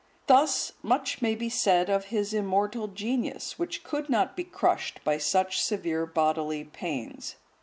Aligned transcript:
Thus 0.25 0.71
much 0.81 1.21
may 1.21 1.35
be 1.35 1.47
said 1.47 1.87
of 1.87 2.05
his 2.05 2.33
immortal 2.33 2.87
genius, 2.87 3.59
which 3.59 3.83
could 3.83 4.09
not 4.09 4.35
be 4.35 4.43
crushed 4.43 4.99
by 5.03 5.19
such 5.19 5.61
severe 5.61 6.07
bodily 6.07 6.63
pains. 6.63 7.35